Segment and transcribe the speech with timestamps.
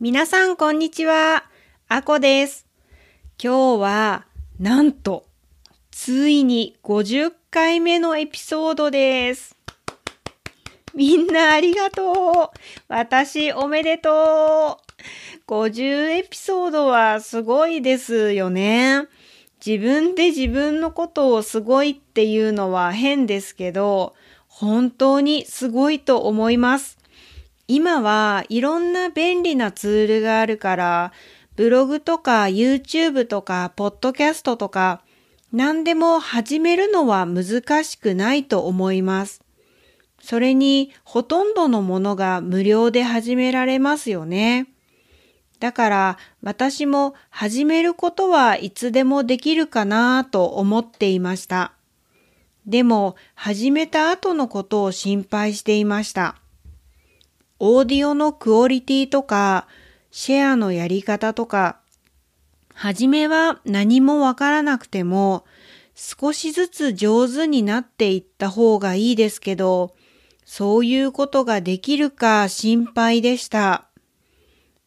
[0.00, 1.42] 皆さん、こんにちは。
[1.88, 2.68] あこです。
[3.42, 4.26] 今日は、
[4.60, 5.26] なんと、
[5.90, 9.56] ついに50回目のエピソードです。
[10.94, 12.58] みんなありがとう。
[12.86, 14.78] 私おめでと
[15.48, 15.50] う。
[15.50, 19.08] 50エピソードはすごいですよね。
[19.66, 24.14] 自分で自分のことをすごいっていうのは変ですけど、
[24.46, 26.97] 本当にすごいと思います。
[27.68, 31.12] 今はいろんな便利なツールがあるから、
[31.54, 35.02] ブログとか YouTube とかポッドキャストとか
[35.52, 39.42] 何でも始めるのは難しくないと思います。
[40.20, 44.68] それにほとんどのものが無料で始められますよね。
[45.60, 51.72] だから私も始めることはいつでもできるかなと思っていました。
[52.66, 56.36] でも始めた後のことを心配していました。
[57.60, 59.66] オーディオのクオリティとか、
[60.10, 61.80] シェアのやり方とか、
[62.72, 65.44] はじめは何もわからなくても、
[65.94, 69.96] 少しずつ上手になっていった方がいいですけど、
[70.44, 73.88] そういうことができるか心配でした。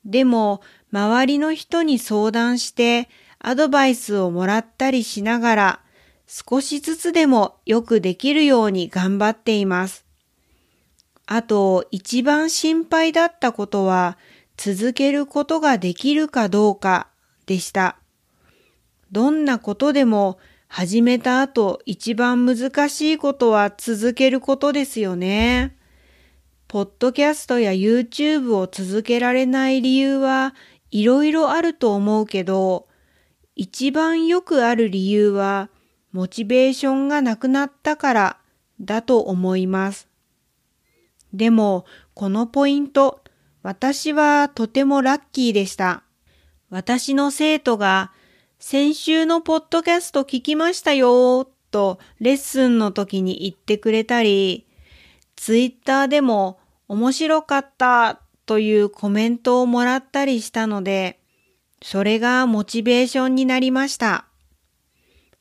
[0.06, 5.80] でも、周りの人に相談してアドバイスをもらったりしながら、
[6.28, 10.06] 少しずつでもよくできるように頑張っています。
[11.26, 14.18] あと、一番心配だったことは、
[14.58, 17.08] 続けることができるかどうか
[17.46, 17.98] でした。
[19.12, 25.76] どんなことでも始めた後一番難しいことは続けることですよね。
[26.68, 30.56] ポッドキャストや YouTube を続けられない理由は
[30.92, 32.88] いろいろあると思うけど、
[33.56, 35.70] 一番よくある理由は
[36.14, 38.38] モチベーションがなくなったから
[38.80, 40.11] だと思います。
[41.34, 43.22] でも、このポイント、
[43.64, 46.04] 私はとてもラッキーでした。
[46.70, 48.12] 私の生徒が、
[48.60, 54.68] 先週のポッドキャスト聞きましたよ、とレッスンの時に言ってくれたり、
[55.36, 61.20] ツイッターでも面白かったというコメントをもらったりしたので、
[61.82, 64.26] それがモチベーションになりました。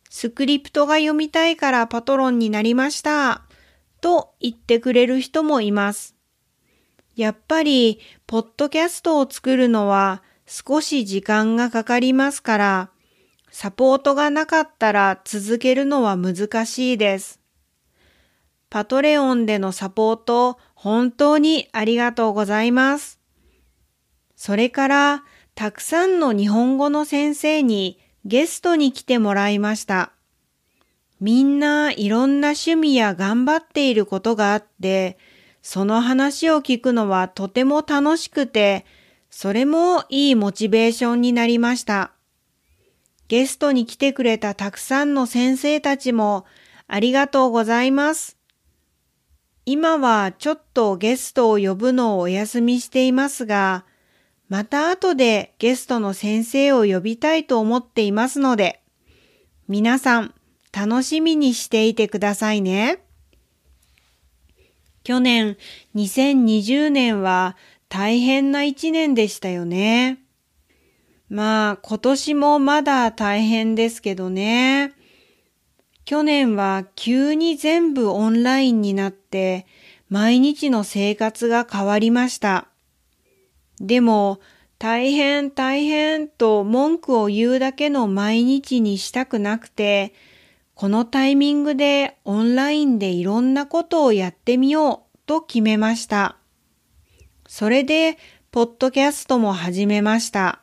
[0.09, 3.43] スクリプトが読みたいからパトロンになりました。
[4.01, 6.17] と言ってくれる人もいます。
[7.17, 12.91] やっぱり、ポッドキャストを作るのは少し時間がかかりますから、
[13.51, 17.41] サポートがなかったら続けるのは難しいです。
[18.71, 23.19] パトレオンでのサポート、本当にありがとうございます。
[24.37, 25.25] それから、
[25.55, 30.13] たくさんの日本語の先生にゲストに来てもらいました。
[31.21, 35.19] みんないろんな趣味や頑張っていることがあって、
[35.63, 38.87] その話を聞くのはとても楽しくて、
[39.29, 42.13] それもいいモチベーションになりました。
[43.29, 46.47] ゲストに来てくれたたくさんの先生たちも
[46.89, 48.39] ありがとうございます。
[49.67, 53.85] 今はちょっとゲストを呼ぶのをお休みしていますが、
[54.49, 58.83] また後でゲストの先生を呼びたいと思っていますので、
[59.69, 60.35] 皆さん
[60.73, 63.03] 楽しみにしていてくださいね。
[65.03, 65.57] 去年
[65.95, 67.57] 2020年は
[67.89, 70.19] 大変な一年でしたよね。
[71.29, 74.93] まあ今年もまだ大変ですけどね。
[76.05, 79.67] 去年は急に全部オンラインになって
[80.09, 82.69] 毎日の生活が変わりました。
[83.81, 84.41] でも
[84.79, 90.13] 大変大変と文句を言うだけの毎日にしたくなくて
[90.81, 96.39] このタイミングでオンラインでいろんなことをやってみようと決めました。
[97.47, 98.17] それで、
[98.51, 100.63] ポッドキャストも始めました。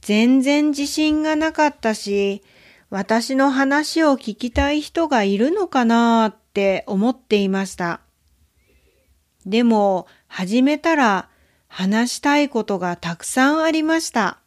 [0.00, 2.42] 全然自信がなかったし、
[2.90, 8.00] 私の話を聞きたい人がいるのかなって思っていました。
[9.46, 11.28] でも、始めたら
[11.68, 14.40] 話したいことがたくさんありました。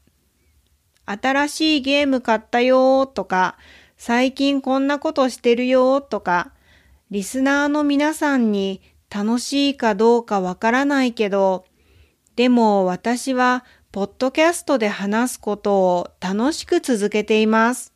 [1.06, 3.58] 新しいゲーム買ったよーとか、
[3.98, 6.52] 最近こんなことしてるよとか、
[7.12, 11.66] リスナーの皆さんに楽しいかどうかわからないけど、
[12.36, 17.94] でも私はポッドキャストで話すことを楽しく続けています。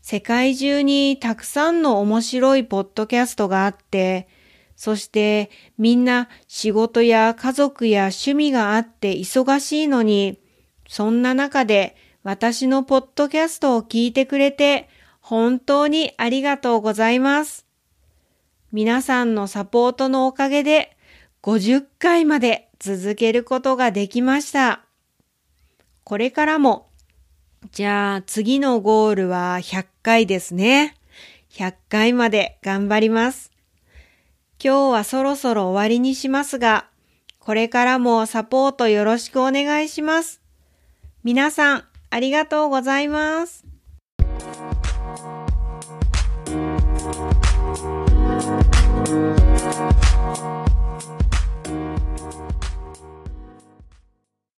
[0.00, 4.28] 世界中にたくさんの面白いポッドキャストがあって、
[4.74, 10.40] そしてみんな仕事や家族や趣味があって忙しいのに、
[10.88, 14.88] そんな中で私のポッドキャストを聞いてくれて
[15.20, 17.66] 本当にありがとうございます。
[18.72, 20.96] 皆さんのサポートのおかげで
[21.42, 24.82] 50回まで続けることができました。
[26.04, 26.88] これからも、
[27.72, 30.96] じゃあ次のゴールは100回ですね。
[31.50, 33.50] 100回まで頑張ります。
[34.62, 36.86] 今日はそろそろ終わりにしますが、
[37.38, 40.40] これからもサポートよろしくお願いします。
[41.24, 43.64] 皆さん、ありがとうございます。